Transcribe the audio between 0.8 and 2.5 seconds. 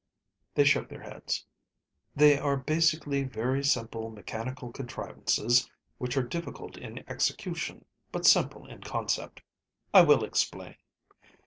their heads. "They